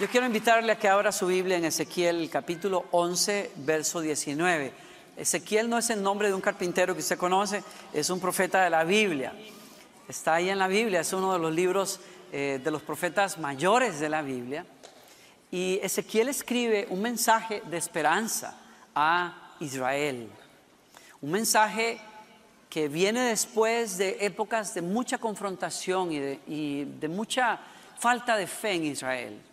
[0.00, 4.72] Yo quiero invitarle a que abra su Biblia en Ezequiel capítulo 11, verso 19.
[5.16, 8.70] Ezequiel no es el nombre de un carpintero que usted conoce, es un profeta de
[8.70, 9.32] la Biblia.
[10.06, 11.98] Está ahí en la Biblia, es uno de los libros
[12.30, 14.64] eh, de los profetas mayores de la Biblia.
[15.50, 18.56] Y Ezequiel escribe un mensaje de esperanza
[18.94, 20.30] a Israel.
[21.20, 21.98] Un mensaje
[22.70, 27.58] que viene después de épocas de mucha confrontación y de, y de mucha
[27.98, 29.47] falta de fe en Israel.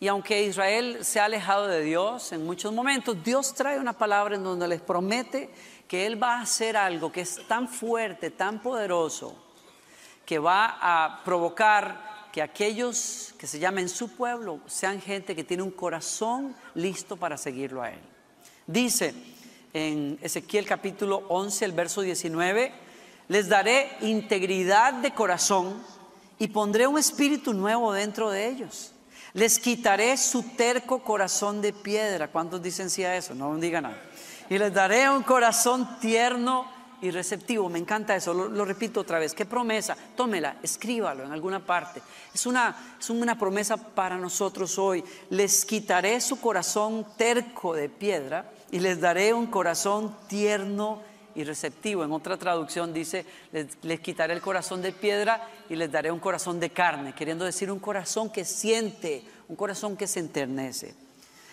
[0.00, 4.36] Y aunque Israel se ha alejado de Dios en muchos momentos, Dios trae una palabra
[4.36, 5.50] en donde les promete
[5.88, 9.34] que Él va a hacer algo que es tan fuerte, tan poderoso,
[10.24, 15.64] que va a provocar que aquellos que se llamen su pueblo sean gente que tiene
[15.64, 18.00] un corazón listo para seguirlo a Él.
[18.68, 19.14] Dice
[19.72, 22.72] en Ezequiel capítulo 11, el verso 19,
[23.26, 25.82] les daré integridad de corazón
[26.38, 28.92] y pondré un espíritu nuevo dentro de ellos
[29.34, 32.28] les quitaré su terco corazón de piedra.
[32.28, 33.34] ¿Cuántos dicen sí a eso?
[33.34, 34.00] No digan nada.
[34.50, 37.68] Y les daré un corazón tierno y receptivo.
[37.68, 38.32] Me encanta eso.
[38.34, 39.34] Lo, repito otra vez.
[39.34, 39.96] ¿Qué promesa?
[40.16, 42.02] Tómela, escríbalo en alguna parte.
[42.34, 45.04] Es una, es una promesa para nosotros hoy.
[45.30, 51.02] Les quitaré su corazón terco de piedra y les daré un corazón tierno
[51.38, 52.02] y receptivo.
[52.02, 56.58] En otra traducción dice, les, quitaré el corazón de piedra y les daré un corazón
[56.58, 60.96] de carne, queriendo decir un corazón que siente, un corazón que se enternece.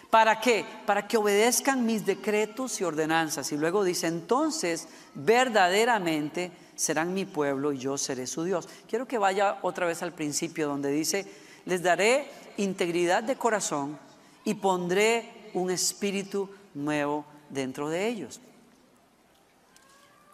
[0.09, 0.65] ¿Para qué?
[0.87, 3.51] Para que obedezcan mis decretos y ordenanzas.
[3.51, 8.67] Y luego dice, entonces verdaderamente serán mi pueblo y yo seré su Dios.
[8.89, 11.27] Quiero que vaya otra vez al principio donde dice,
[11.65, 13.99] les daré integridad de corazón
[14.45, 18.41] y pondré un espíritu nuevo dentro de ellos.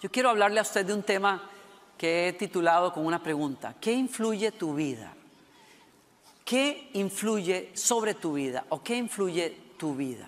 [0.02, 1.48] Yo quiero hablarle a usted de un tema
[1.96, 3.76] que he titulado con una pregunta.
[3.80, 5.14] ¿Qué influye tu vida?
[6.44, 10.28] ¿Qué influye sobre tu vida o qué influye tu vida?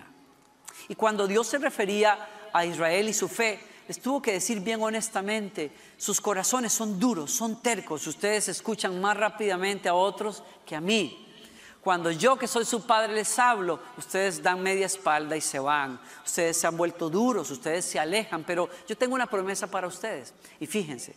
[0.88, 3.58] Y cuando Dios se refería a Israel y su fe,
[3.88, 9.16] les tuvo que decir bien honestamente, sus corazones son duros, son tercos, ustedes escuchan más
[9.16, 11.23] rápidamente a otros que a mí.
[11.84, 16.00] Cuando yo que soy su padre les hablo, ustedes dan media espalda y se van.
[16.24, 20.32] Ustedes se han vuelto duros, ustedes se alejan, pero yo tengo una promesa para ustedes.
[20.58, 21.14] Y fíjense,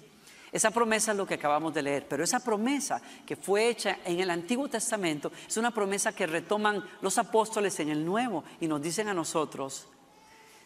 [0.52, 4.20] esa promesa es lo que acabamos de leer, pero esa promesa que fue hecha en
[4.20, 8.82] el Antiguo Testamento es una promesa que retoman los apóstoles en el Nuevo y nos
[8.82, 9.88] dicen a nosotros,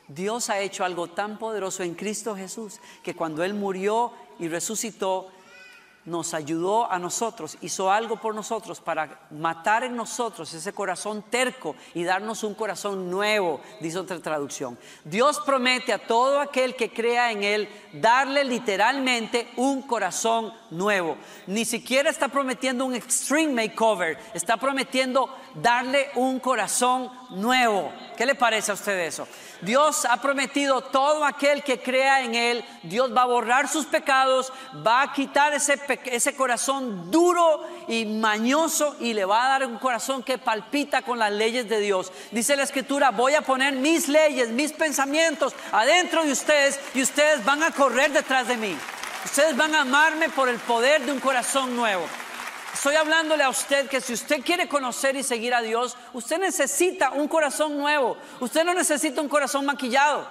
[0.08, 5.30] Dios ha hecho algo tan poderoso en Cristo Jesús que cuando Él murió y resucitó,
[6.06, 11.76] nos ayudó a nosotros, hizo algo por nosotros para matar en nosotros ese corazón terco
[11.94, 14.78] y darnos un corazón nuevo, dice otra traducción.
[15.04, 21.18] Dios promete a todo aquel que crea en Él darle literalmente un corazón nuevo.
[21.46, 27.92] Ni siquiera está prometiendo un extreme makeover, está prometiendo darle un corazón nuevo.
[28.18, 29.28] ¿Qué le parece a usted eso?
[29.62, 34.52] Dios ha prometido todo aquel que crea en Él, Dios va a borrar sus pecados,
[34.86, 39.78] va a quitar ese, ese corazón duro y mañoso y le va a dar un
[39.78, 42.12] corazón que palpita con las leyes de Dios.
[42.32, 47.44] Dice la Escritura, voy a poner mis leyes, mis pensamientos adentro de ustedes y ustedes
[47.44, 48.76] van a correr detrás de mí.
[49.26, 52.06] Ustedes van a amarme por el poder de un corazón nuevo.
[52.74, 57.12] Estoy hablándole a usted que si usted quiere conocer y seguir a Dios, usted necesita
[57.12, 58.18] un corazón nuevo.
[58.40, 60.28] Usted no necesita un corazón maquillado.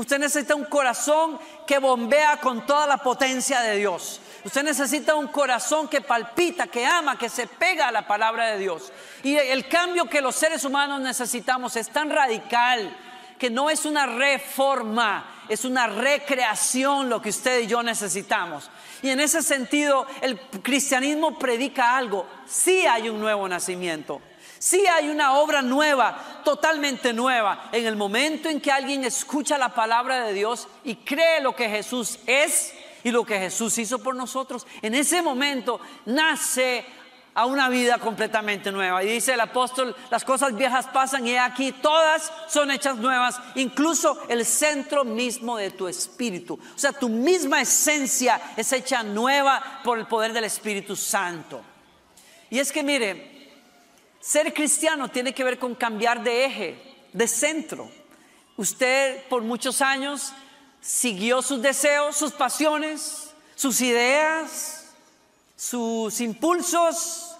[0.00, 4.18] Usted necesita un corazón que bombea con toda la potencia de Dios.
[4.46, 8.58] Usted necesita un corazón que palpita, que ama, que se pega a la palabra de
[8.58, 8.94] Dios.
[9.22, 12.96] Y el cambio que los seres humanos necesitamos es tan radical
[13.38, 18.70] que no es una reforma, es una recreación lo que usted y yo necesitamos.
[19.02, 22.26] Y en ese sentido, el cristianismo predica algo.
[22.46, 24.22] Sí hay un nuevo nacimiento.
[24.60, 29.70] Sí hay una obra nueva, totalmente nueva, en el momento en que alguien escucha la
[29.70, 34.14] palabra de Dios y cree lo que Jesús es y lo que Jesús hizo por
[34.14, 34.66] nosotros.
[34.82, 36.84] En ese momento nace
[37.32, 39.02] a una vida completamente nueva.
[39.02, 44.20] Y dice el apóstol, las cosas viejas pasan y aquí todas son hechas nuevas, incluso
[44.28, 46.60] el centro mismo de tu espíritu.
[46.76, 51.62] O sea, tu misma esencia es hecha nueva por el poder del Espíritu Santo.
[52.50, 53.39] Y es que mire,
[54.20, 57.90] ser cristiano tiene que ver con cambiar de eje, de centro.
[58.56, 60.32] Usted por muchos años
[60.80, 64.92] siguió sus deseos, sus pasiones, sus ideas,
[65.56, 67.34] sus impulsos,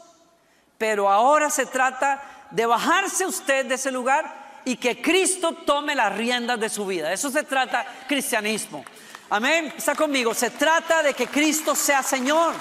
[0.79, 6.17] pero ahora se trata de bajarse usted de ese lugar y que Cristo tome las
[6.17, 7.13] riendas de su vida.
[7.13, 8.85] Eso se trata cristianismo.
[9.31, 9.73] Amén.
[9.77, 10.35] Está conmigo.
[10.35, 12.55] Se trata de que Cristo sea Señor,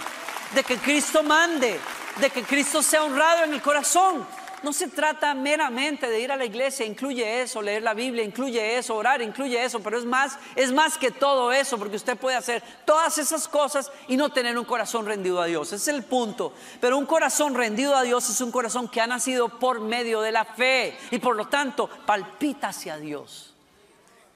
[0.54, 1.80] de que Cristo mande,
[2.20, 4.26] de que Cristo sea honrado en el corazón.
[4.62, 8.78] no se trata meramente de ir a la iglesia, incluye eso, leer la Biblia, incluye
[8.78, 12.36] eso, orar, incluye eso, pero es más, es más que todo eso, porque usted puede
[12.36, 15.68] hacer todas esas cosas y no tener un corazón rendido a Dios.
[15.68, 16.52] Ese es el punto.
[16.82, 20.34] Pero un corazón rendido a Dios es un corazón que ha nacido por medio de
[20.34, 23.54] la fe y por lo tanto palpita hacia Dios.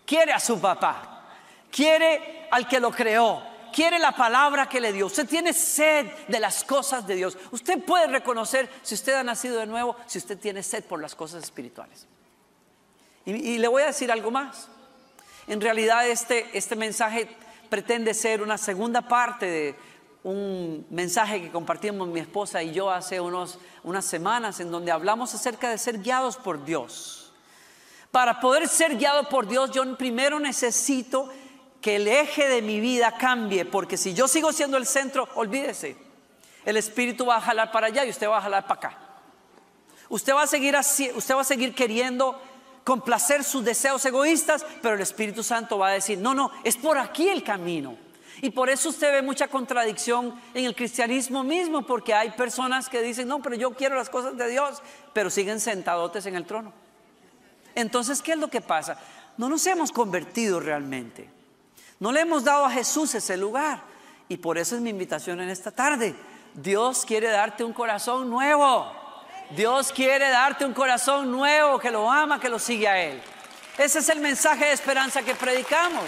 [0.06, 1.26] Quiere a su papá,
[1.70, 5.08] quiere al que lo creó, quiere la palabra que le dio.
[5.08, 7.38] Usted tiene sed de las cosas de Dios.
[7.52, 11.16] Usted puede reconocer si usted ha nacido de nuevo, si usted tiene sed por las
[11.16, 12.08] cosas espirituales.
[13.26, 14.70] Y, le voy a decir algo más.
[15.48, 17.36] En realidad este, este mensaje
[17.70, 19.76] pretende ser una segunda parte de
[20.24, 25.34] un mensaje que compartimos mi esposa y yo hace unos, unas semanas en donde hablamos
[25.34, 27.34] acerca de ser guiados por Dios.
[28.12, 31.30] Para poder ser guiado por Dios, yo primero necesito
[31.84, 35.98] que el eje de mi vida cambie, porque si yo sigo siendo el centro, olvídese,
[36.64, 38.98] el espíritu va a jalar para allá y usted va a jalar para acá.
[40.08, 42.42] Usted va a seguir usted va a seguir queriendo
[42.86, 46.98] complacer sus deseos egoístas, pero el Espíritu Santo va a decir, "No, no, es por
[46.98, 47.98] aquí el camino."
[48.42, 53.02] Y por eso usted ve mucha contradicción en el cristianismo mismo, porque hay personas que
[53.02, 54.82] dicen, no, pero yo quiero las cosas de Dios,
[55.12, 56.74] pero siguen sentadotes en el trono.
[57.76, 59.00] Entonces, ¿qué es lo que pasa?
[59.38, 61.43] No nos hemos convertido realmente.
[62.04, 63.82] No le hemos dado a Jesús ese lugar.
[64.28, 66.14] Y por eso es mi invitación en esta tarde.
[66.54, 68.92] Dios quiere darte un corazón nuevo.
[69.56, 73.22] Dios quiere darte un corazón nuevo que lo ama, que lo sigue a Él.
[73.78, 76.04] Ese es el mensaje de esperanza que predicamos.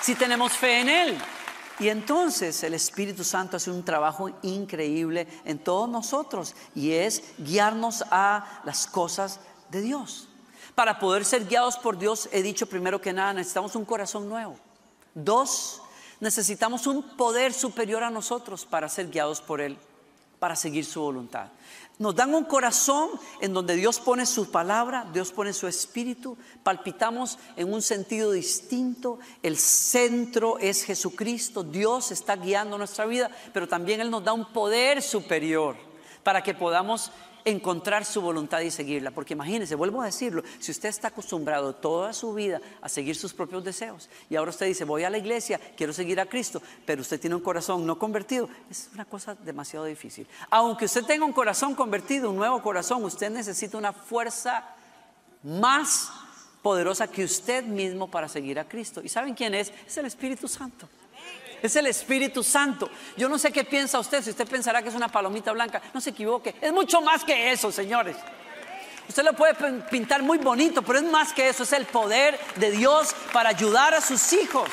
[0.00, 1.18] Si tenemos fe en Él.
[1.80, 8.04] Y entonces el Espíritu Santo hace un trabajo increíble en todos nosotros y es guiarnos
[8.12, 10.28] a las cosas de Dios.
[10.74, 14.56] Para poder ser guiados por Dios, he dicho primero que nada, necesitamos un corazón nuevo.
[15.14, 15.82] Dos,
[16.20, 19.76] necesitamos un poder superior a nosotros para ser guiados por Él,
[20.38, 21.48] para seguir su voluntad.
[21.98, 23.10] Nos dan un corazón
[23.40, 29.18] en donde Dios pone su palabra, Dios pone su espíritu, palpitamos en un sentido distinto,
[29.42, 34.52] el centro es Jesucristo, Dios está guiando nuestra vida, pero también Él nos da un
[34.52, 35.76] poder superior
[36.22, 37.12] para que podamos
[37.44, 39.10] encontrar su voluntad y seguirla.
[39.10, 43.32] Porque imagínense, vuelvo a decirlo, si usted está acostumbrado toda su vida a seguir sus
[43.32, 47.02] propios deseos y ahora usted dice, voy a la iglesia, quiero seguir a Cristo, pero
[47.02, 50.26] usted tiene un corazón no convertido, es una cosa demasiado difícil.
[50.50, 54.64] Aunque usted tenga un corazón convertido, un nuevo corazón, usted necesita una fuerza
[55.42, 56.10] más
[56.62, 59.00] poderosa que usted mismo para seguir a Cristo.
[59.02, 59.72] ¿Y saben quién es?
[59.86, 60.88] Es el Espíritu Santo
[61.62, 62.90] es el Espíritu Santo.
[63.16, 66.00] Yo no sé qué piensa usted, si usted pensará que es una palomita blanca, no
[66.00, 68.16] se equivoque, es mucho más que eso, señores.
[69.08, 69.54] Usted lo puede
[69.90, 73.94] pintar muy bonito, pero es más que eso, es el poder de Dios para ayudar
[73.94, 74.68] a sus hijos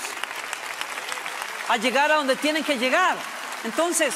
[1.69, 3.15] a llegar a donde tienen que llegar.
[3.63, 4.13] Entonces,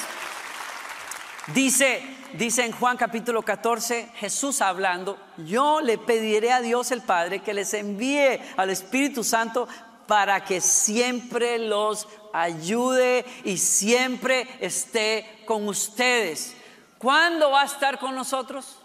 [1.54, 2.04] dice,
[2.34, 7.54] dice en Juan capítulo 14, Jesús hablando, yo le pediré a Dios el Padre que
[7.54, 9.68] les envíe al Espíritu Santo
[10.08, 16.56] para que siempre los ayude y siempre esté con ustedes.
[16.98, 18.80] ¿Cuándo va a estar con nosotros?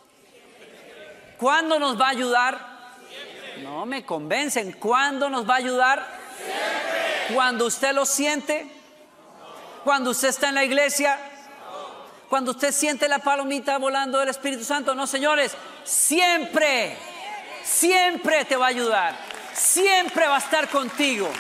[1.39, 2.79] ¿Cuándo nos va a ayudar?
[3.62, 4.73] No me convencen.
[4.73, 6.06] ¿Cuándo nos va a ayudar?
[7.35, 8.67] Cuando usted lo siente.
[9.85, 11.19] Cuando usted está en la iglesia.
[12.28, 14.95] Cuando usted siente la palomita volando del Espíritu Santo.
[14.95, 15.57] No, señores.
[15.85, 16.97] Siempre.
[17.64, 19.17] Siempre te va a ayudar.
[19.55, 21.31] Siempre va a estar contigo.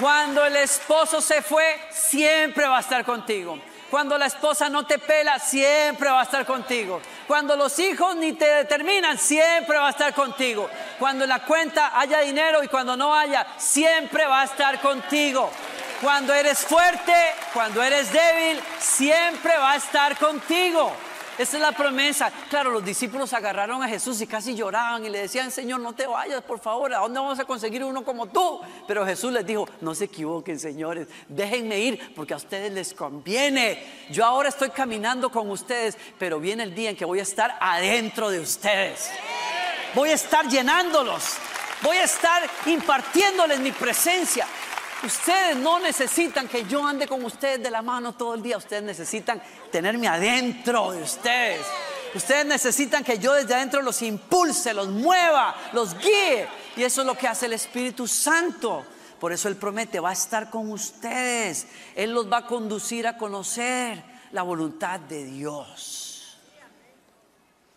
[0.00, 3.58] Cuando el esposo se fue, siempre va a estar contigo.
[3.90, 7.00] Cuando la esposa no te pela, siempre va a estar contigo.
[7.28, 10.68] Cuando los hijos ni te determinan, siempre va a estar contigo.
[10.98, 15.48] Cuando en la cuenta haya dinero y cuando no haya, siempre va a estar contigo.
[16.02, 17.14] Cuando eres fuerte,
[17.52, 20.92] cuando eres débil, siempre va a estar contigo.
[21.36, 22.30] Esa es la promesa.
[22.48, 26.06] Claro, los discípulos agarraron a Jesús y casi lloraban y le decían, Señor, no te
[26.06, 28.60] vayas, por favor, ¿a dónde vamos a conseguir uno como tú?
[28.86, 33.82] Pero Jesús les dijo, no se equivoquen, señores, déjenme ir porque a ustedes les conviene.
[34.10, 37.56] Yo ahora estoy caminando con ustedes, pero viene el día en que voy a estar
[37.60, 39.10] adentro de ustedes.
[39.94, 41.36] Voy a estar llenándolos.
[41.82, 44.46] Voy a estar impartiéndoles mi presencia.
[45.04, 48.56] Ustedes no necesitan que yo ande con ustedes de la mano todo el día.
[48.56, 51.66] Ustedes necesitan tenerme adentro de ustedes.
[52.14, 56.48] Ustedes necesitan que yo desde adentro los impulse, los mueva, los guíe.
[56.76, 58.84] Y eso es lo que hace el Espíritu Santo.
[59.20, 61.66] Por eso Él promete, va a estar con ustedes.
[61.94, 66.38] Él los va a conducir a conocer la voluntad de Dios.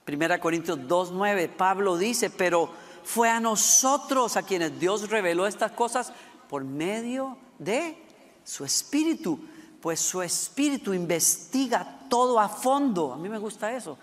[0.06, 2.72] Primera Corintios 2.9, Pablo dice, pero
[3.04, 6.14] fue a nosotros a quienes Dios reveló estas cosas
[6.50, 7.98] por medio de
[8.44, 9.39] su espíritu,
[9.82, 13.13] pues su espíritu investiga todo a fondo.
[13.13, 13.98] A mí me gusta eso.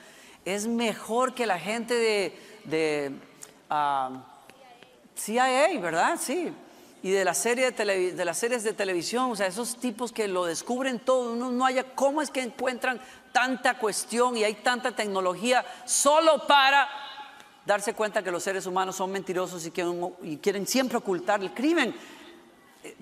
[0.45, 3.13] Es mejor que la gente de, de
[3.71, 4.25] ah,
[5.17, 6.19] CIA, ¿verdad?
[6.21, 6.53] Sí.
[7.03, 11.51] Y de, las series de televisión, o sea, esos tipos que lo descubren todo, uno
[11.51, 12.99] no haya, ¿cómo es que encuentran
[13.31, 16.89] tanta cuestión y hay tanta tecnología solo para
[17.67, 21.53] darse cuenta que los seres humanos son mentirosos y quieren, y quieren siempre ocultar el
[21.53, 21.95] crimen?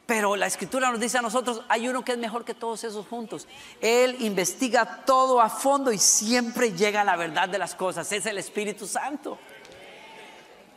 [0.07, 3.07] Pero la escritura nos dice a nosotros, hay uno que es mejor que todos esos
[3.07, 3.49] juntos.
[3.81, 8.11] Él investiga todo a fondo y siempre llega a la verdad de las cosas.
[8.13, 9.39] Es el Espíritu Santo.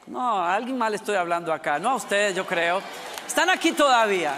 [0.08, 1.78] No, a alguien mal estoy hablando acá.
[1.78, 2.82] No a ustedes, yo creo.
[3.28, 4.34] Están aquí todavía.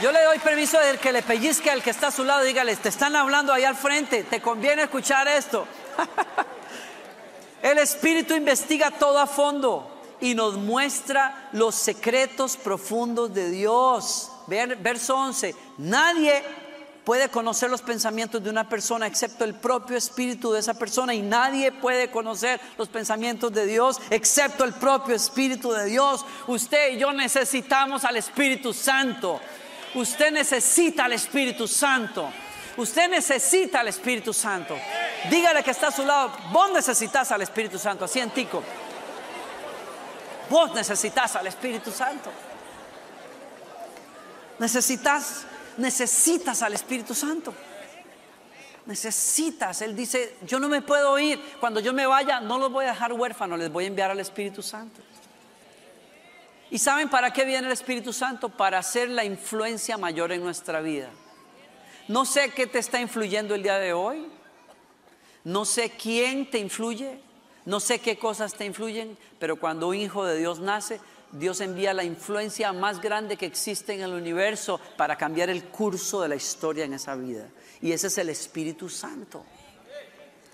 [0.00, 2.44] Yo le doy permiso de que le pellizque al que está a su lado.
[2.44, 4.22] Dígale, te están hablando ahí al frente.
[4.24, 5.66] Te conviene escuchar esto.
[7.62, 14.30] el Espíritu investiga todo a fondo y nos muestra los secretos profundos de Dios.
[14.46, 15.54] Verso 11.
[15.78, 16.42] Nadie
[17.04, 21.22] puede conocer los pensamientos de una persona excepto el propio espíritu de esa persona y
[21.22, 26.24] nadie puede conocer los pensamientos de Dios excepto el propio espíritu de Dios.
[26.46, 29.40] Usted y yo necesitamos al Espíritu Santo.
[29.94, 32.30] Usted necesita al Espíritu Santo.
[32.76, 34.78] Usted necesita al Espíritu Santo.
[35.28, 38.62] Dígale que está a su lado, vos necesitas al Espíritu Santo, así en tico.
[40.50, 42.30] Vos necesitas al Espíritu Santo.
[44.58, 47.54] Necesitas, necesitas al Espíritu Santo.
[48.84, 49.80] Necesitas.
[49.82, 51.40] Él dice, yo no me puedo ir.
[51.60, 54.18] Cuando yo me vaya, no los voy a dejar huérfanos, les voy a enviar al
[54.18, 55.00] Espíritu Santo.
[56.68, 58.48] ¿Y saben para qué viene el Espíritu Santo?
[58.48, 61.10] Para hacer la influencia mayor en nuestra vida.
[62.08, 64.26] No sé qué te está influyendo el día de hoy.
[65.44, 67.29] No sé quién te influye.
[67.70, 71.00] No sé qué cosas te influyen, pero cuando un hijo de Dios nace,
[71.30, 76.20] Dios envía la influencia más grande que existe en el universo para cambiar el curso
[76.20, 77.46] de la historia en esa vida.
[77.80, 79.44] Y ese es el Espíritu Santo.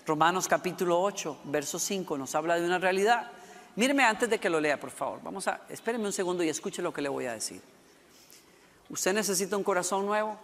[0.05, 3.31] Romanos capítulo 8, verso 5 nos habla de una realidad.
[3.77, 5.19] Míreme antes de que lo lea, por favor.
[5.23, 7.63] Vamos a, espéreme un segundo y escuche lo que le voy a decir.
[8.89, 10.37] Usted necesita un corazón nuevo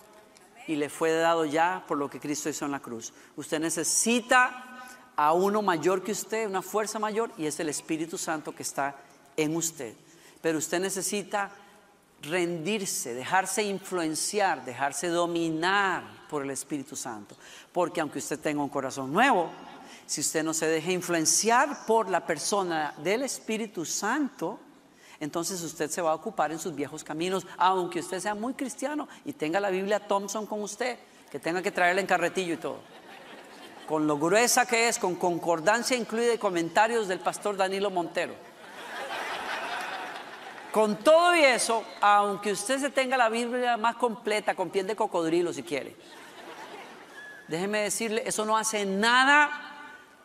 [0.65, 3.13] y le fue dado ya por lo que Cristo hizo en la cruz.
[3.35, 4.72] Usted necesita
[5.15, 8.95] a uno mayor que usted, una fuerza mayor, y es el Espíritu Santo que está
[9.37, 9.93] en usted.
[10.41, 11.51] Pero usted necesita
[12.21, 17.35] rendirse, dejarse influenciar, dejarse dominar por el Espíritu Santo.
[17.71, 19.49] Porque aunque usted tenga un corazón nuevo,
[20.05, 24.59] si usted no se deja influenciar por la persona del Espíritu Santo,
[25.19, 29.07] entonces usted se va a ocupar en sus viejos caminos, aunque usted sea muy cristiano
[29.25, 30.97] y tenga la Biblia Thompson con usted,
[31.31, 32.79] que tenga que traerle en carretillo y todo
[33.87, 38.33] con lo gruesa que es, con concordancia incluida y comentarios del pastor Danilo Montero.
[40.71, 44.95] Con todo y eso, aunque usted se tenga la Biblia más completa, con piel de
[44.95, 45.95] cocodrilo si quiere,
[47.47, 49.51] déjeme decirle, eso no hace nada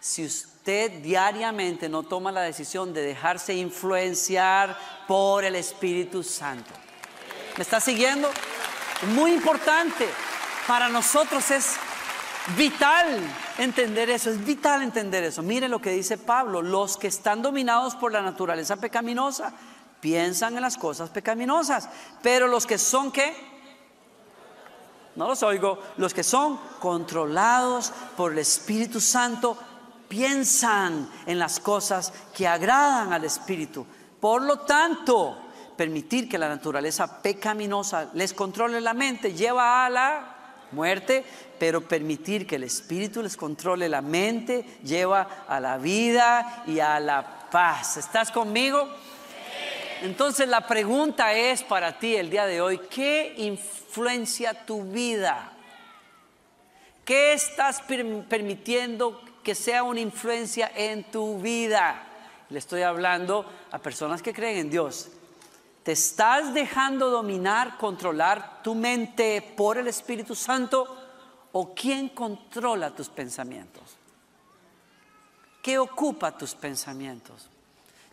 [0.01, 6.71] si usted diariamente no toma la decisión de dejarse influenciar por el Espíritu Santo.
[7.57, 8.31] ¿Me está siguiendo?
[9.15, 10.09] Muy importante.
[10.67, 11.77] Para nosotros es
[12.57, 13.21] vital
[13.59, 15.43] entender eso, es vital entender eso.
[15.43, 19.53] Mire lo que dice Pablo, los que están dominados por la naturaleza pecaminosa
[20.01, 21.89] piensan en las cosas pecaminosas,
[22.23, 23.35] pero los que son qué?
[25.17, 29.59] No los oigo, los que son controlados por el Espíritu Santo
[30.09, 33.85] piensan en las cosas que agradan al Espíritu.
[34.21, 35.37] Por lo tanto,
[35.77, 40.38] permitir que la naturaleza pecaminosa les controle la mente lleva a la
[40.73, 41.25] muerte,
[41.59, 46.99] pero permitir que el Espíritu les controle la mente lleva a la vida y a
[47.01, 47.97] la paz.
[47.97, 48.89] ¿Estás conmigo?
[50.03, 55.53] Entonces la pregunta es para ti el día de hoy, ¿qué influencia tu vida?
[57.05, 57.83] ¿Qué estás
[58.29, 62.05] permitiendo que sea una influencia en tu vida?
[62.51, 65.11] Le estoy hablando a personas que creen en Dios.
[65.89, 70.87] ¿Te estás dejando dominar, controlar tu mente por el Espíritu Santo?
[71.53, 73.97] ¿O quién controla tus pensamientos?
[75.63, 77.49] ¿Qué ocupa tus pensamientos?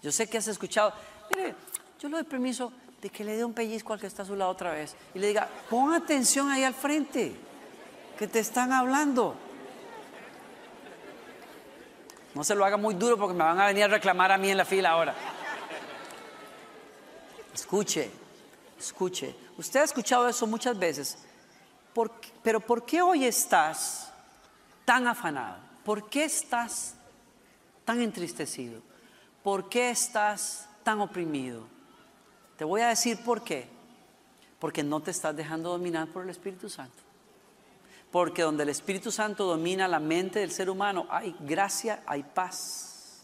[0.01, 0.93] Yo sé que has escuchado,
[1.29, 1.53] mire,
[1.99, 4.37] yo le doy permiso de que le dé un pellizco al que está a su
[4.37, 7.35] lado otra vez y le diga, pon atención ahí al frente,
[8.17, 9.35] que te están hablando.
[12.35, 14.49] No se lo haga muy duro porque me van a venir a reclamar a mí
[14.49, 15.13] en la fila ahora.
[17.55, 18.11] Escuche,
[18.77, 19.35] escuche.
[19.57, 21.17] Usted ha escuchado eso muchas veces
[22.43, 24.11] pero ¿por qué hoy estás
[24.83, 25.59] tan afanado?
[25.83, 26.95] ¿Por qué estás
[27.85, 28.81] tan entristecido?
[29.43, 31.63] ¿Por qué estás tan oprimido?
[32.57, 33.67] Te voy a decir por qué.
[34.59, 37.03] Porque no te estás dejando dominar por el Espíritu Santo.
[38.11, 43.23] Porque donde el Espíritu Santo domina la mente del ser humano, hay gracia, hay paz.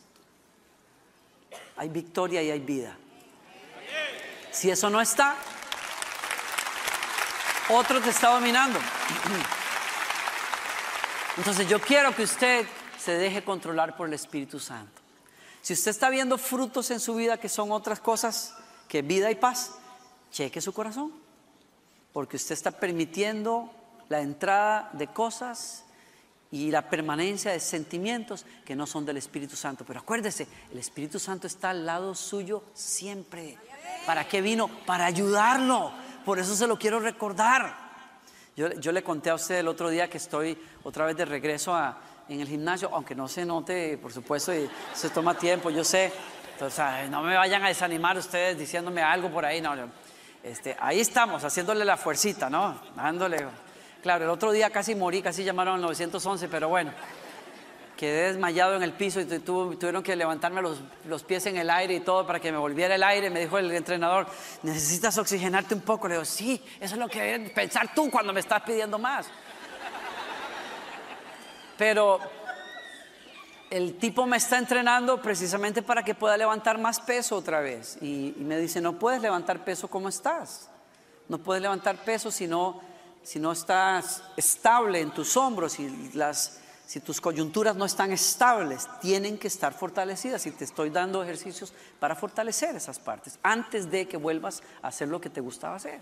[1.75, 2.97] Hay victoria y hay vida.
[4.51, 5.35] Si eso no está,
[7.69, 8.79] otro te está dominando.
[11.37, 12.65] Entonces yo quiero que usted
[12.99, 15.01] se deje controlar por el Espíritu Santo.
[15.61, 18.55] Si usted está viendo frutos en su vida que son otras cosas
[18.87, 19.75] que vida y paz,
[20.31, 21.13] cheque su corazón.
[22.13, 23.71] Porque usted está permitiendo
[24.09, 25.85] la entrada de cosas
[26.51, 29.85] y la permanencia de sentimientos que no son del Espíritu Santo.
[29.85, 33.57] Pero acuérdese, el Espíritu Santo está al lado suyo siempre.
[34.05, 34.67] ¿Para qué vino?
[34.85, 35.91] Para ayudarlo.
[36.25, 37.91] Por eso se lo quiero recordar.
[38.55, 41.75] Yo, le conté a usted el otro día que estoy otra vez de regreso
[42.27, 46.11] en el gimnasio, aunque no se note, por supuesto, y se toma tiempo, yo sé.
[46.53, 49.73] Entonces, no me vayan a desanimar ustedes diciéndome algo por ahí, no.
[50.43, 52.79] Este, ahí estamos, haciéndole la fuercita, ¿no?
[52.95, 53.47] Dándole
[54.01, 56.91] Claro, el otro día casi morí, casi llamaron al 911, pero bueno,
[57.97, 61.99] quedé desmayado en el piso y tuvieron que levantarme los, pies en el aire y
[61.99, 63.29] todo para que me volviera el aire.
[63.29, 64.27] Me dijo el entrenador,
[64.63, 66.07] necesitas oxigenarte un poco.
[66.07, 69.27] Le digo, sí, eso es lo que debes pensar tú cuando me estás pidiendo más.
[71.77, 72.19] Pero
[73.69, 77.97] el tipo me está entrenando precisamente para que pueda levantar más peso otra vez.
[78.01, 80.69] Y, y me dice, no puedes levantar peso como estás.
[81.27, 82.91] No puedes levantar peso si no
[83.23, 86.60] si no estás estable en tus hombros y las,
[86.91, 91.71] si tus coyunturas no están estables, tienen que estar fortalecidas y te estoy dando ejercicios
[92.01, 96.01] para fortalecer esas partes antes de que vuelvas a hacer lo que te gustaba hacer.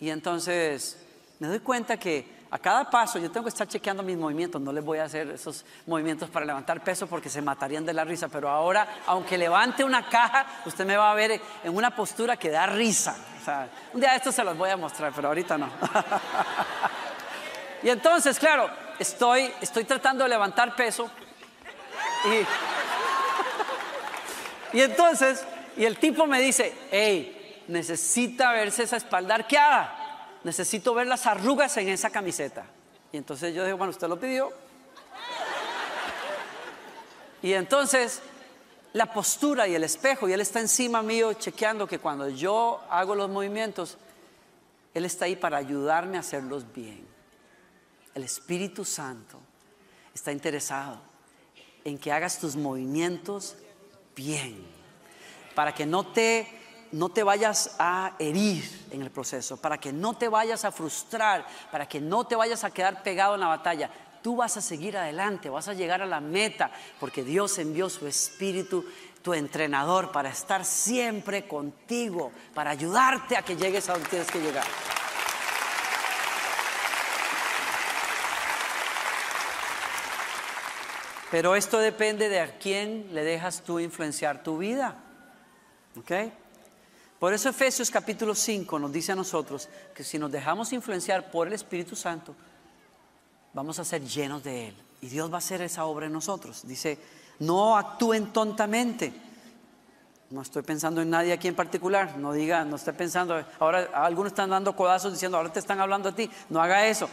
[0.00, 0.98] Y entonces
[1.38, 4.70] me doy cuenta que a cada paso yo tengo que estar chequeando mis movimientos, no
[4.70, 8.28] les voy a hacer esos movimientos para levantar peso porque se matarían de la risa,
[8.28, 12.50] pero ahora, aunque levante una caja, usted me va a ver en una postura que
[12.50, 13.16] da risa.
[13.94, 15.70] un día esto se los voy a mostrar, pero ahorita no.
[17.82, 21.10] y entonces, claro, estoy, estoy tratando de levantar peso
[24.72, 25.44] y, entonces,
[25.76, 30.04] y el tipo me dice, hey, necesita verse esa espalda arqueada
[30.44, 32.66] necesito ver las arrugas en esa camiseta.
[33.10, 34.52] Y entonces yo dije, bueno, usted lo pidió.
[37.42, 38.22] Y entonces
[38.92, 43.14] la postura y el espejo, y él está encima mío chequeando que cuando yo hago
[43.14, 43.96] los movimientos,
[44.92, 47.13] él está ahí para ayudarme a hacerlos bien.
[48.14, 49.38] El Espíritu Santo
[50.14, 51.00] está interesado
[51.84, 53.56] en que hagas tus movimientos
[54.14, 54.64] bien,
[55.54, 56.60] para que no te
[56.94, 61.44] no te vayas a herir en el proceso, para que no te vayas a frustrar,
[61.72, 63.90] para que no te vayas a quedar pegado en la batalla.
[64.22, 68.06] Tú vas a seguir adelante, vas a llegar a la meta, porque Dios envió su
[68.06, 68.84] Espíritu,
[69.22, 74.40] tu entrenador, para estar siempre contigo, para ayudarte a que llegues a donde tienes que
[74.40, 74.64] llegar.
[81.34, 84.94] Pero esto depende de a quién le dejas tú influenciar tu vida.
[85.98, 86.12] ¿Ok?
[87.18, 91.48] Por eso Efesios capítulo 5 nos dice a nosotros que si nos dejamos influenciar por
[91.48, 92.36] el Espíritu Santo,
[93.52, 94.76] vamos a ser llenos de Él.
[95.00, 96.64] Y Dios va a hacer esa obra en nosotros.
[96.68, 97.00] Dice,
[97.40, 99.12] no actúen tontamente.
[100.30, 102.16] No estoy pensando en nadie aquí en particular.
[102.16, 106.10] No diga, no estoy pensando, ahora algunos están dando codazos diciendo, ahora te están hablando
[106.10, 106.30] a ti.
[106.48, 107.08] No haga eso.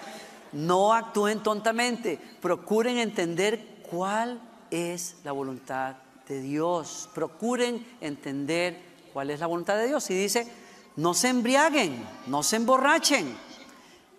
[0.51, 2.19] No actúen tontamente.
[2.39, 4.39] Procuren entender cuál
[4.71, 7.09] es la voluntad de Dios.
[7.13, 8.81] Procuren entender
[9.13, 10.09] cuál es la voluntad de Dios.
[10.09, 10.49] Y dice,
[10.95, 13.37] no se embriaguen, no se emborrachen,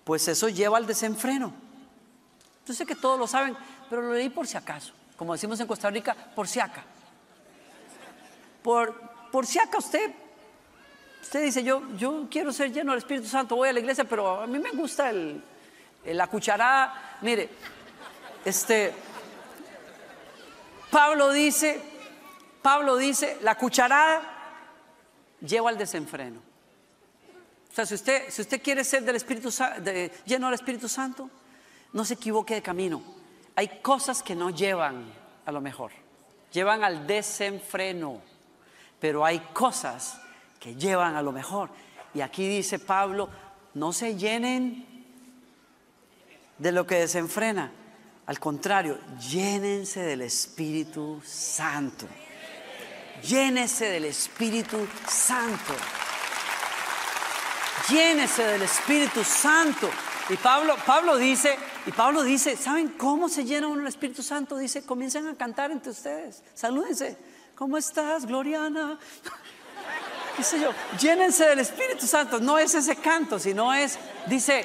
[0.04, 1.52] pues eso lleva al desenfreno.
[2.66, 3.56] Yo sé que todos lo saben,
[3.88, 4.92] pero lo leí por si acaso.
[5.16, 6.84] Como decimos en Costa Rica, por si acá.
[8.62, 8.94] Por,
[9.30, 10.12] por si acá usted,
[11.22, 14.42] usted dice, yo, yo quiero ser lleno del Espíritu Santo, voy a la iglesia, pero
[14.42, 15.12] a mí me gusta
[16.04, 17.18] la cucharada.
[17.22, 17.48] Mire,
[18.44, 18.92] este,
[20.92, 21.80] Pablo dice,
[22.60, 24.20] Pablo dice, la cucharada
[25.40, 26.38] lleva al desenfreno.
[27.70, 29.48] O sea, si usted, si usted quiere ser del Espíritu,
[30.26, 31.30] lleno del Espíritu Santo,
[31.94, 33.02] no se equivoque de camino.
[33.56, 35.10] Hay cosas que no llevan
[35.46, 35.92] a lo mejor,
[36.52, 38.20] llevan al desenfreno,
[39.00, 40.20] pero hay cosas
[40.60, 41.70] que llevan a lo mejor.
[42.12, 43.30] Y aquí dice Pablo,
[43.72, 44.86] no se llenen
[46.58, 47.72] de lo que desenfrena.
[48.26, 52.06] Al contrario, llénense del Espíritu Santo.
[53.22, 55.74] Llénese del Espíritu Santo.
[57.88, 59.90] Llénese del Espíritu Santo.
[60.28, 64.56] Y Pablo, Pablo dice, y Pablo dice, ¿saben cómo se llena uno del Espíritu Santo?
[64.56, 66.42] Dice, comiencen a cantar entre ustedes.
[66.54, 67.18] Salúdense.
[67.56, 68.98] ¿Cómo estás, Gloriana?
[70.36, 70.70] ¿Qué sé yo?
[70.98, 72.38] Llénense del Espíritu Santo.
[72.38, 74.64] No es ese canto, sino es, dice,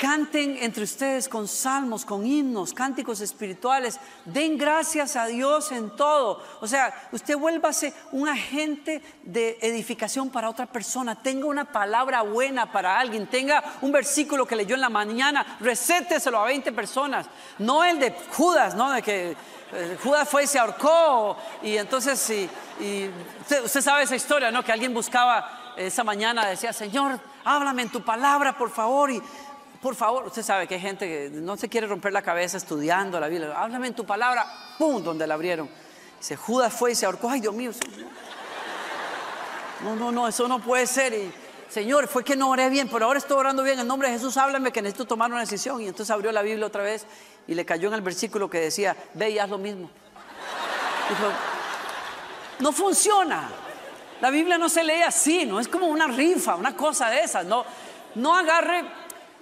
[0.00, 4.00] Canten entre ustedes con salmos, con himnos, cánticos espirituales.
[4.24, 6.42] Den gracias a Dios en todo.
[6.62, 11.20] O sea, usted vuélvase un agente de edificación para otra persona.
[11.22, 13.26] Tenga una palabra buena para alguien.
[13.26, 15.58] Tenga un versículo que leyó en la mañana.
[15.60, 17.26] Recéteselo a 20 personas.
[17.58, 18.90] No el de Judas, ¿no?
[18.92, 19.36] De que
[19.72, 21.36] eh, Judas fue y se ahorcó.
[21.62, 23.10] Y entonces, y,
[23.42, 24.64] usted, sabe esa historia, ¿no?
[24.64, 29.10] Que alguien buscaba esa mañana, decía, Señor, háblame en tu palabra, por favor.
[29.80, 33.18] Por favor, usted sabe que hay gente que no se quiere romper la cabeza estudiando
[33.18, 33.54] la Biblia.
[33.56, 34.46] Háblame en tu palabra,
[34.78, 35.02] ¡pum!
[35.02, 35.70] Donde la abrieron.
[36.18, 37.30] Dice, Judas fue y se ahorcó.
[37.30, 37.70] Ay, Dios mío.
[39.82, 41.14] No, no, no, eso no puede ser.
[41.70, 43.78] Señor, fue que no oré bien, pero ahora estoy orando bien.
[43.78, 45.80] En nombre de Jesús, háblame que necesito tomar una decisión.
[45.80, 47.06] Y entonces abrió la Biblia otra vez
[47.46, 49.88] y le cayó en el versículo que decía, ve y haz lo mismo.
[51.08, 51.32] Dijo,
[52.58, 53.48] no funciona.
[54.20, 57.46] La Biblia no se lee así, no es como una rifa, una cosa de esas.
[57.46, 57.64] No,
[58.16, 58.84] no agarre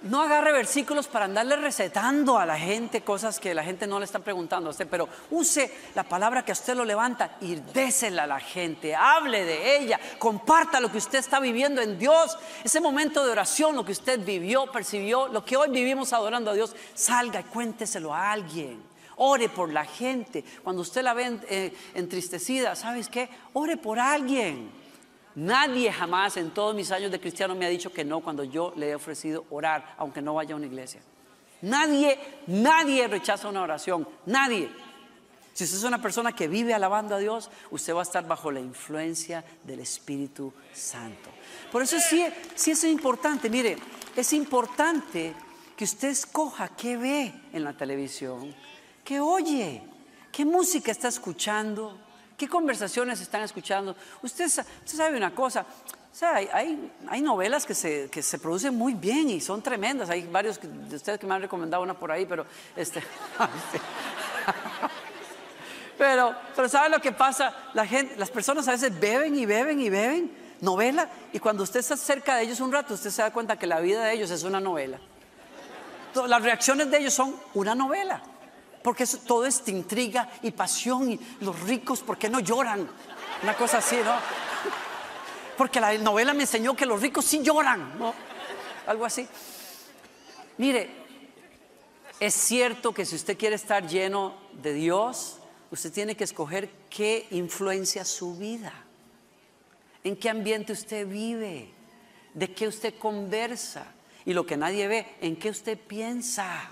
[0.03, 4.05] no agarre versículos para andarle recetando a la gente cosas que la gente no le
[4.05, 8.23] está preguntando a usted, pero use la palabra que a usted lo levanta y désela
[8.23, 12.79] a la gente, hable de ella, comparta lo que usted está viviendo en Dios, ese
[12.79, 16.75] momento de oración, lo que usted vivió, percibió, lo que hoy vivimos adorando a Dios,
[16.93, 18.89] salga y cuénteselo a alguien.
[19.21, 20.45] Ore por la gente.
[20.63, 23.29] Cuando usted la ve eh, entristecida, ¿sabes qué?
[23.51, 24.78] Ore por alguien.
[25.39, 28.73] Nadie jamás en todos mis años de cristiano me ha dicho que no cuando yo
[28.75, 30.99] le he ofrecido orar, aunque no vaya a una iglesia.
[31.61, 34.69] Nadie, nadie rechaza una oración, nadie.
[35.53, 38.51] Si usted es una persona que vive alabando a Dios, usted va a estar bajo
[38.51, 41.29] la influencia del Espíritu Santo.
[41.71, 42.25] Por eso sí,
[42.55, 43.77] sí es importante, mire,
[44.17, 45.33] es importante
[45.77, 48.53] que usted escoja qué ve en la televisión,
[49.05, 49.83] qué oye,
[50.33, 51.97] qué música está escuchando,
[52.39, 53.97] ¿Qué conversaciones están escuchando?
[54.21, 54.49] Usted,
[54.85, 55.65] sabe una cosa,
[56.21, 60.09] hay, hay, novelas que se, producen muy bien y son tremendas.
[60.09, 62.45] Hay varios de ustedes que me han recomendado una por ahí, pero
[62.77, 63.03] este,
[65.97, 67.53] pero, pero ¿sabe lo que pasa?
[67.73, 71.81] La gente, las personas a veces beben y beben y beben novela y cuando usted
[71.81, 74.31] está cerca de ellos un rato, usted se da cuenta que la vida de ellos
[74.31, 74.97] es una novela.
[76.25, 78.23] Las reacciones de ellos son una novela.
[78.83, 82.89] Porque todo es intriga y pasión y los ricos, ¿por qué no lloran?
[83.43, 84.15] Una cosa así, ¿no?
[85.57, 88.13] Porque la novela me enseñó que los ricos sí lloran, ¿no?
[88.87, 89.27] Algo así.
[90.57, 90.89] Mire,
[92.19, 95.37] es cierto que si usted quiere estar lleno de Dios,
[95.71, 98.73] usted tiene que escoger qué influencia su vida,
[100.03, 101.71] en qué ambiente usted vive,
[102.33, 103.85] de qué usted conversa
[104.25, 106.71] y lo que nadie ve, en qué usted piensa.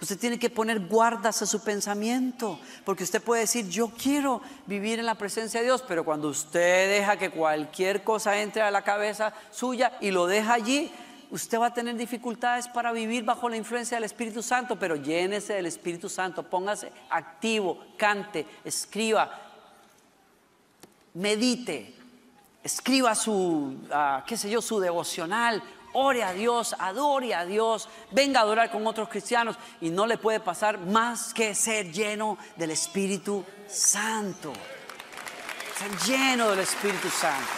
[0.00, 4.98] Usted tiene que poner guardas a su pensamiento, porque usted puede decir, yo quiero vivir
[4.98, 8.82] en la presencia de Dios, pero cuando usted deja que cualquier cosa entre a la
[8.82, 10.90] cabeza suya y lo deja allí,
[11.30, 15.54] usted va a tener dificultades para vivir bajo la influencia del Espíritu Santo, pero llénese
[15.54, 19.40] del Espíritu Santo, póngase activo, cante, escriba,
[21.14, 21.94] medite,
[22.62, 25.62] escriba su, ah, qué sé yo, su devocional,
[25.94, 30.18] ore a Dios, adore a Dios, venga a adorar con otros cristianos y no le
[30.18, 34.52] puede pasar más que ser lleno del Espíritu Santo.
[35.78, 37.50] Ser lleno del Espíritu Santo.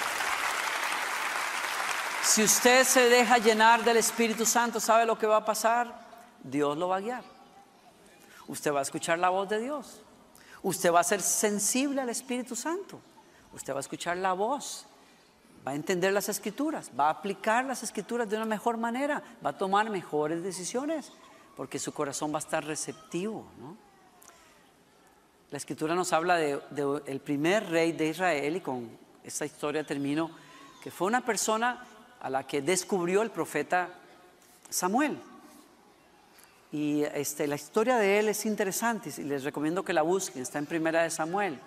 [2.22, 6.06] Si usted se deja llenar del Espíritu Santo, ¿sabe lo que va a pasar?
[6.42, 7.24] Dios lo va a guiar.
[8.48, 10.02] Usted va a escuchar la voz de Dios.
[10.62, 13.00] Usted va a ser sensible al Espíritu Santo.
[13.52, 14.86] Usted va a escuchar la voz
[15.66, 19.50] va a entender las escrituras, va a aplicar las escrituras de una mejor manera, va
[19.50, 21.12] a tomar mejores decisiones,
[21.56, 23.46] porque su corazón va a estar receptivo.
[25.50, 28.88] La escritura nos habla del de, primer rey de Israel, y con
[29.24, 30.30] esta historia termino,
[30.82, 31.84] que fue una persona
[32.20, 33.88] a la que descubrió el profeta
[34.70, 35.18] Samuel.
[36.70, 40.58] Y este, la historia de él es interesante y les recomiendo que la busquen, está
[40.58, 41.58] en primera de Samuel.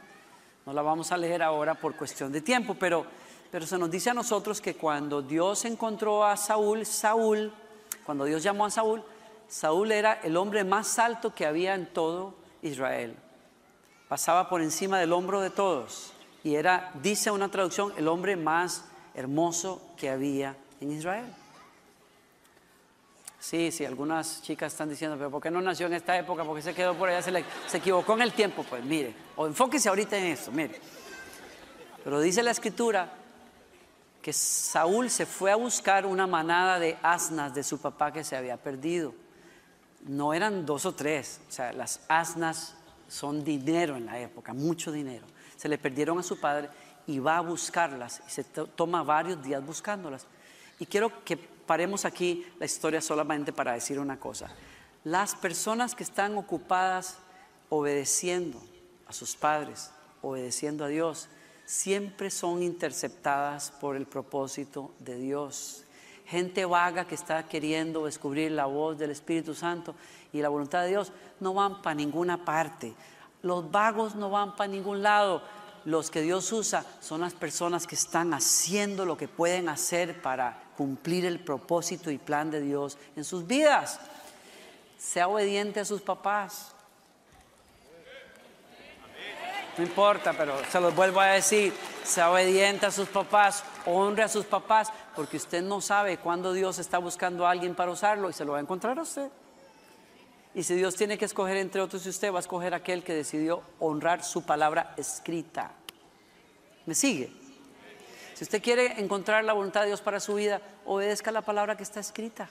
[0.66, 3.06] No la vamos a leer ahora por cuestión de tiempo, pero
[3.52, 7.52] pero se nos dice a nosotros que cuando Dios encontró a Saúl, Saúl,
[8.06, 9.04] cuando Dios llamó a Saúl,
[9.48, 13.16] Saúl era el hombre más alto que había en todo Israel.
[14.08, 18.86] Pasaba por encima del hombro de todos y era, dice una traducción, el hombre más
[19.16, 21.26] hermoso que había en Israel.
[23.40, 26.44] Sí, sí, algunas chicas están diciendo, pero ¿por qué no nació en esta época?
[26.44, 27.22] ¿Por qué se quedó por allá?
[27.22, 27.32] Se,
[27.68, 28.66] se equivocó en el tiempo.
[28.70, 30.80] Pues mire, o enfóquese ahorita en eso, mire.
[32.04, 33.19] Pero dice la escritura
[34.22, 38.36] que Saúl se fue a buscar una manada de asnas de su papá que se
[38.36, 39.14] había perdido.
[40.06, 42.76] No eran dos o tres, o sea, las asnas
[43.08, 45.26] son dinero en la época, mucho dinero.
[45.56, 46.70] Se le perdieron a su padre
[47.08, 50.26] y va a buscarlas y se toma varios días buscándolas.
[50.80, 54.50] Y quiero que paremos aquí la historia solamente para decir una cosa.
[55.04, 57.18] Las personas que están ocupadas
[57.70, 58.62] obedeciendo
[59.08, 61.30] a sus padres, obedeciendo a Dios,
[61.70, 65.84] siempre son interceptadas por el propósito de Dios.
[66.26, 69.94] Gente vaga que está queriendo descubrir la voz del Espíritu Santo
[70.34, 72.96] y la voluntad de Dios no van para ninguna parte.
[73.44, 75.44] Los vagos no van para ningún lado.
[75.86, 80.60] Los que Dios usa son las personas que están haciendo lo que pueden hacer para
[80.76, 84.00] cumplir el propósito y plan de Dios en sus vidas.
[84.98, 86.74] Sea obediente a sus papás.
[89.80, 91.74] No importa, pero se los vuelvo a decir.
[92.04, 96.80] Sea obediente a sus papás, honre a sus papás, porque usted no sabe cuándo Dios
[96.80, 99.30] está buscando a alguien para usarlo y se lo va a encontrar a usted.
[100.54, 103.64] Y si Dios tiene que escoger entre otros, usted va a escoger aquel que decidió
[103.80, 105.72] honrar su palabra escrita.
[106.86, 107.32] ¿Me sigue?
[108.34, 111.84] Si usted quiere encontrar la voluntad de Dios para su vida, obedezca la palabra que
[111.84, 112.50] está escrita.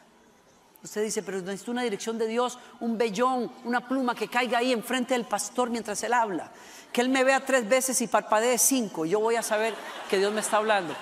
[0.83, 4.73] Usted dice, pero necesito una dirección de Dios, un vellón, una pluma que caiga ahí
[4.73, 6.51] enfrente del pastor mientras él habla.
[6.93, 9.05] Que él me vea tres veces y parpadee cinco.
[9.05, 9.75] Yo voy a saber
[10.09, 10.95] que Dios me está hablando.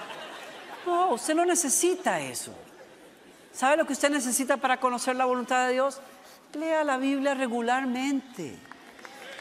[0.86, 2.54] No, usted no necesita eso.
[3.52, 6.00] ¿Sabe lo que usted necesita para conocer la voluntad de Dios?
[6.54, 8.56] Lea la Biblia regularmente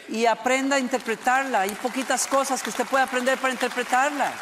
[0.10, 1.62] y aprenda a interpretarla.
[1.62, 4.34] Hay poquitas cosas que usted puede aprender para interpretarla.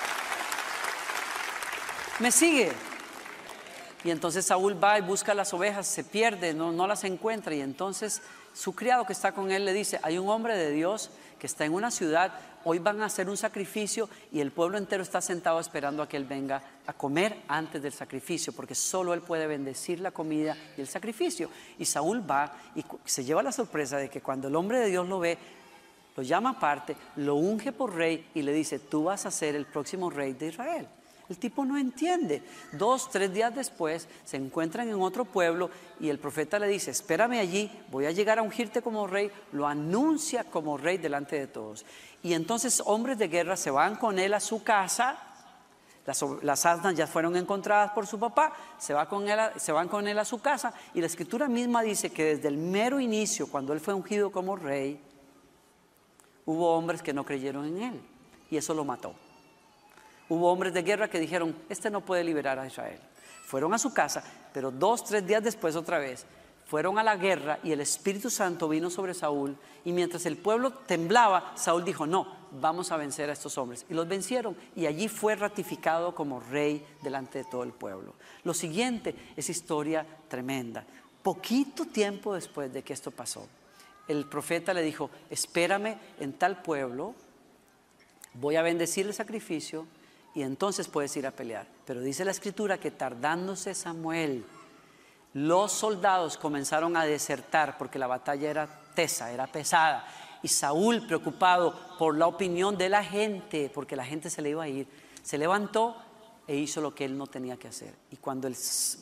[2.20, 2.72] ¿Me sigue?
[4.04, 7.56] Y entonces Saúl va y busca las ovejas, se pierde, no, las encuentra.
[7.56, 8.22] Y entonces
[8.54, 11.66] su criado que está con él le dice, hay un hombre de Dios que está
[11.66, 12.34] en una ciudad,
[12.66, 16.18] hoy van a hacer un sacrificio y el pueblo entero está sentado esperando a que
[16.18, 20.82] él venga a comer antes del sacrificio, porque solo él puede bendecir la comida y
[20.82, 21.50] el sacrificio.
[21.80, 25.08] Y Saúl va y se lleva la sorpresa de que cuando el hombre de Dios
[25.08, 25.38] lo ve,
[26.16, 29.66] lo llama aparte, lo unge por rey y le dice, tú vas a ser el
[29.66, 30.88] próximo rey de Israel.
[31.30, 32.44] El tipo no entiende.
[32.74, 37.40] Dos, tres días después se encuentran en otro pueblo y el profeta le dice, espérame
[37.40, 41.86] allí, voy a llegar a ungirte como rey, lo anuncia como rey delante de todos.
[42.22, 45.18] Y entonces hombres de guerra se van con él a su casa,
[46.06, 50.06] las, asnas ya fueron encontradas por su papá, se, va con él se van con
[50.06, 53.72] él a su casa y la escritura misma dice que desde el mero inicio, cuando
[53.72, 55.00] él fue ungido como rey,
[56.46, 58.02] hubo hombres que no creyeron en él
[58.52, 59.16] y eso lo mató.
[60.30, 63.00] Hubo hombres de guerra que dijeron, este no puede liberar a Israel.
[63.46, 66.26] Fueron a su casa, pero dos, tres días después otra vez,
[66.66, 69.56] fueron a la guerra y el Espíritu Santo vino sobre Saúl
[69.86, 73.86] y mientras el pueblo temblaba, Saúl dijo, no, vamos a vencer a estos hombres.
[73.90, 78.14] Y los vencieron y allí fue ratificado como rey delante de todo el pueblo.
[78.44, 80.86] Lo siguiente es historia tremenda.
[81.22, 83.48] Poquito tiempo después de que esto pasó,
[84.08, 87.14] el profeta le dijo, espérame en tal pueblo,
[88.34, 89.86] voy a bendecir el sacrificio
[90.34, 91.68] y entonces puedes ir a pelear.
[91.86, 94.46] Pero dice la escritura que tardándose Samuel,
[95.34, 100.06] los soldados comenzaron a desertar porque la batalla era tesa, era pesada.
[100.42, 104.64] Y Saúl, preocupado por la opinión de la gente, porque la gente se le iba
[104.64, 104.88] a ir,
[105.22, 105.96] se levantó
[106.48, 107.96] e hizo lo que él no tenía que hacer.
[108.12, 108.56] Y cuando el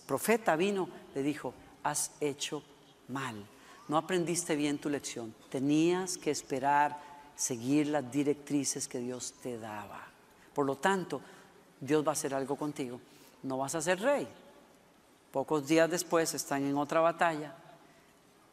[0.05, 2.63] profeta vino, le dijo, has hecho
[3.07, 3.43] mal,
[3.87, 6.99] no aprendiste bien tu lección, tenías que esperar,
[7.35, 10.10] seguir las directrices que Dios te daba.
[10.53, 11.21] Por lo tanto,
[11.79, 12.99] Dios va a hacer algo contigo.
[13.43, 14.27] No vas a ser rey.
[15.31, 17.55] Pocos días después están en otra batalla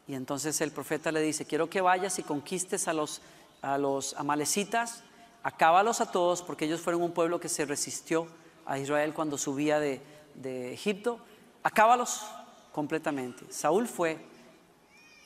[0.07, 3.21] y entonces el profeta le dice, quiero que vayas y conquistes a los,
[3.61, 5.03] a los amalecitas,
[5.43, 8.27] acábalos a todos porque ellos fueron un pueblo que se resistió
[8.65, 10.01] a Israel cuando subía de,
[10.33, 11.19] de Egipto,
[11.61, 12.25] acábalos
[12.71, 13.51] completamente.
[13.53, 14.17] Saúl fue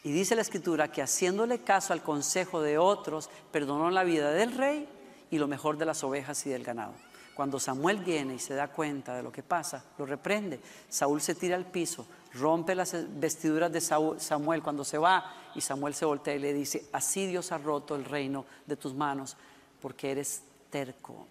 [0.03, 4.51] y dice la escritura que haciéndole caso al consejo de otros, perdonó la vida del
[4.51, 4.89] rey
[5.33, 6.93] y lo mejor de las ovejas y del ganado.
[7.33, 10.59] Cuando Samuel viene y se da cuenta de lo que pasa, lo reprende.
[10.87, 15.95] Saúl se tira al piso, rompe las vestiduras de Samuel cuando se va y Samuel
[15.95, 19.35] se voltea y le dice, así Dios ha roto el reino de tus manos
[19.81, 21.25] porque eres terco.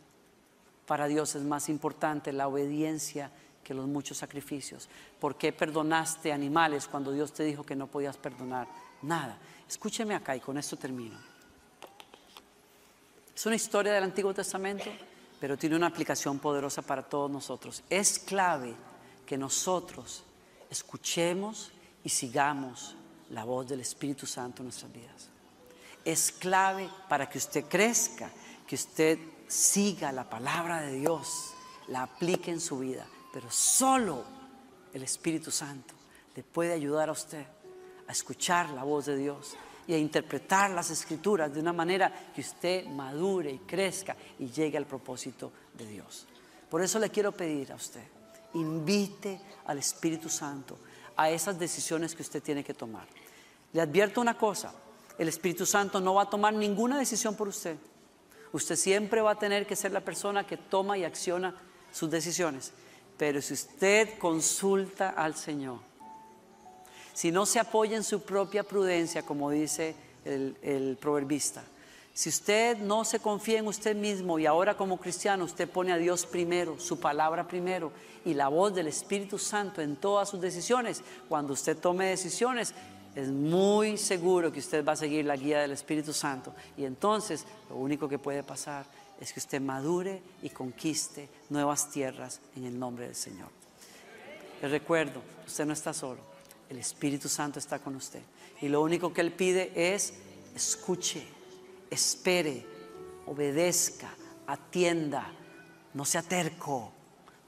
[0.85, 3.31] Para Dios es más importante la obediencia
[3.63, 4.89] que los muchos sacrificios.
[5.21, 8.67] ¿Por qué perdonaste animales cuando Dios te dijo que no podías perdonar
[9.03, 9.39] nada?
[9.69, 11.32] Escúcheme acá y con esto termino.
[13.43, 14.85] Es una historia del Antiguo Testamento,
[15.41, 17.83] pero tiene una aplicación poderosa para todos nosotros.
[17.91, 18.73] Es clave
[19.27, 20.23] que nosotros
[20.71, 21.73] escuchemos
[22.05, 22.95] y sigamos
[23.31, 25.29] la voz del Espíritu Santo en nuestras vidas.
[26.05, 28.31] Es clave para que usted crezca,
[28.65, 31.53] que usted siga la palabra de Dios,
[31.89, 34.23] la aplique en su vida, pero solo
[34.95, 35.95] el Espíritu Santo
[36.37, 37.45] le puede ayudar a usted
[38.07, 42.41] a escuchar la voz de Dios y a interpretar las escrituras de una manera que
[42.41, 46.27] usted madure y crezca y llegue al propósito de Dios.
[46.71, 48.03] Por eso le quiero pedir a usted,
[48.55, 50.79] invite al Espíritu Santo
[51.17, 53.07] a esas decisiones que usted tiene que tomar.
[53.73, 54.73] Le advierto una cosa,
[55.19, 57.77] el Espíritu Santo no va a tomar ninguna decisión por usted.
[58.53, 61.55] Usted siempre va a tener que ser la persona que toma y acciona
[61.91, 62.73] sus decisiones.
[63.17, 65.79] Pero si usted consulta al Señor,
[67.13, 69.95] si no se apoya en su propia prudencia, como dice
[70.25, 71.63] el, proverbista,
[72.15, 75.97] si usted no se confía en usted mismo y ahora como cristiano usted pone a
[75.97, 77.91] Dios primero, su palabra primero
[78.25, 82.75] y la voz del Espíritu Santo en todas sus decisiones, cuando usted tome decisiones,
[83.15, 86.55] es muy seguro que usted va a seguir la guía del Espíritu Santo.
[86.77, 88.87] Y entonces lo único que puede pasar
[89.21, 93.49] es que usted madure y conquiste nuevas tierras en el nombre del Señor.
[94.61, 96.21] Le recuerdo, usted no está solo,
[96.69, 98.23] el Espíritu Santo está con usted.
[98.61, 100.15] Y lo único que Él pide es
[100.55, 101.27] escuche
[101.93, 102.65] espere,
[103.27, 104.09] obedezca,
[104.47, 105.31] atienda,
[105.93, 106.91] no sea terco,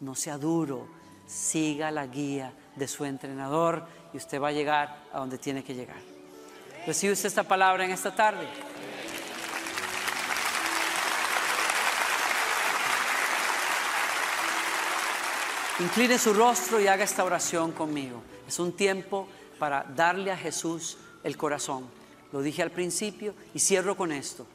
[0.01, 0.87] no sea duro,
[1.27, 5.75] siga la guía de su entrenador y usted va a llegar a donde tiene que
[5.75, 5.97] llegar.
[6.87, 8.47] ¿Recibe usted esta palabra en esta tarde?
[15.81, 18.23] Incline su rostro y haga esta oración conmigo.
[18.47, 19.27] Es un tiempo
[19.59, 21.87] para darle a Jesús el corazón.
[22.33, 24.47] Lo dije al principio y cierro con esto.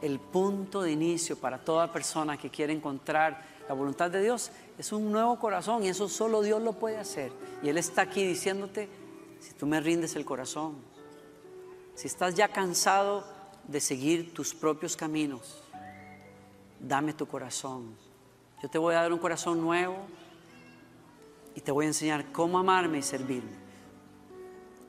[0.00, 4.92] El punto de inicio para toda persona que quiere encontrar la voluntad de Dios es
[4.92, 7.32] un nuevo corazón y eso solo Dios lo puede hacer.
[7.62, 8.88] Y Él está aquí diciéndote,
[9.40, 10.76] si tú me rindes el corazón,
[11.94, 13.24] si estás ya cansado
[13.68, 15.62] de seguir tus propios caminos,
[16.80, 17.94] dame tu corazón.
[18.62, 19.96] Yo te voy a dar un corazón nuevo
[21.60, 23.52] y te voy a enseñar cómo amarme y servirme.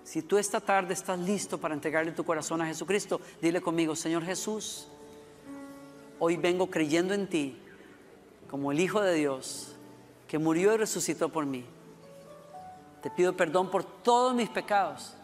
[0.06, 4.24] Si tú esta tarde estás listo para entregarle tu corazón a Jesucristo, dile conmigo, Señor
[4.24, 4.88] Jesús,
[6.18, 7.58] hoy vengo creyendo en ti
[8.50, 9.76] como el Hijo de Dios,
[10.30, 11.66] que murió y resucitó por mí.
[13.04, 15.18] Te pido perdón por todos mis pecados.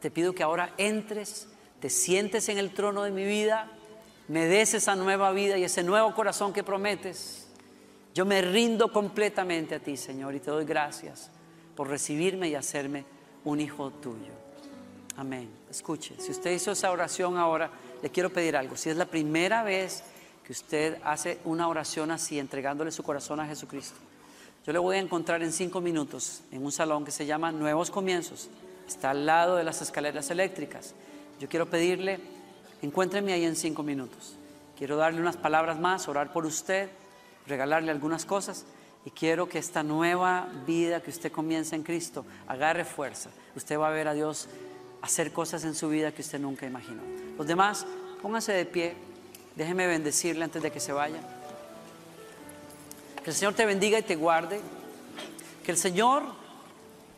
[0.00, 1.48] Te pido que ahora entres,
[1.80, 3.68] te sientes en el trono de mi vida,
[4.28, 7.47] me des esa nueva vida y ese nuevo corazón que prometes.
[8.14, 11.30] Yo me rindo completamente a ti, Señor, y te doy gracias
[11.76, 13.04] por recibirme y hacerme
[13.44, 14.32] un hijo tuyo.
[15.16, 15.50] Amén.
[15.70, 17.70] Escuche, si usted hizo esa oración ahora,
[18.02, 18.76] le quiero pedir algo.
[18.76, 20.02] Si es la primera vez
[20.44, 23.98] que usted hace una oración así, entregándole su corazón a Jesucristo,
[24.66, 27.90] yo le voy a encontrar en cinco minutos en un salón que se llama Nuevos
[27.90, 28.48] Comienzos.
[28.86, 30.94] Está al lado de las escaleras eléctricas.
[31.40, 32.20] Yo quiero pedirle,
[32.82, 34.34] encuéntreme ahí en cinco minutos.
[34.76, 36.88] Quiero darle unas palabras más, orar por usted,
[37.48, 38.64] regalarle algunas cosas
[39.04, 43.30] y quiero que esta nueva vida que usted comienza en Cristo agarre fuerza.
[43.56, 44.48] Usted va a ver a Dios
[45.02, 47.02] hacer cosas en su vida que usted nunca imaginó.
[47.36, 47.86] Los demás,
[48.20, 48.96] pónganse de pie.
[49.56, 51.20] Déjeme bendecirle antes de que se vaya.
[53.22, 54.60] Que el Señor te bendiga y te guarde.
[55.64, 56.22] Que el Señor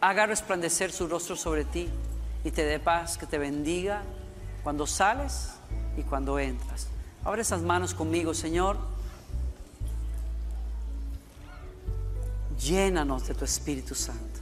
[0.01, 1.88] haga resplandecer su rostro sobre ti
[2.45, 3.19] y te dé paz.
[3.19, 4.03] Que te bendiga
[4.62, 5.51] cuando sales
[5.97, 6.88] y cuando entras.
[7.25, 8.79] Abre esas manos conmigo, Señor.
[12.70, 14.38] Llénanos de tu Espíritu Santo.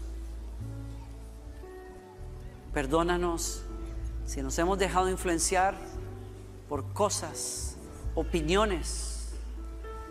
[2.74, 3.62] Perdónanos
[4.26, 5.78] si nos hemos dejado influenciar
[6.68, 7.76] por cosas,
[8.14, 9.30] opiniones,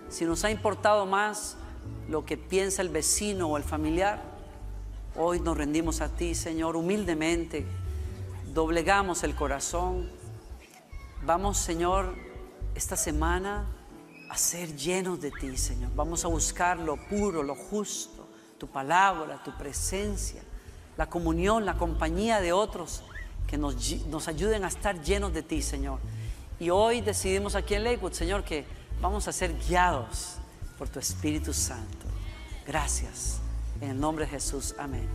[0.10, 1.58] si nos ha importado más
[2.10, 4.19] lo que piensa el vecino o el familiar.
[5.15, 7.67] Hoy nos rendimos a ti, Señor, humildemente,
[8.51, 10.10] doblegamos el corazón.
[11.23, 12.15] Vamos, Señor,
[12.73, 13.77] esta semana
[14.30, 15.92] a ser llenos de ti, Señor.
[15.96, 20.42] Vamos a buscar lo puro, lo justo, tu palabra, tu presencia,
[20.98, 23.04] la comunión, la compañía de otros
[23.48, 23.76] que nos,
[24.08, 26.00] nos ayuden a estar llenos de ti, Señor.
[26.60, 28.66] Y hoy decidimos aquí en Lakewood, Señor, que
[29.02, 30.38] vamos a ser guiados
[30.78, 32.08] por tu Espíritu Santo.
[32.66, 33.40] Gracias.
[33.80, 34.74] En el nombre de Jesús.
[34.78, 35.08] Amén.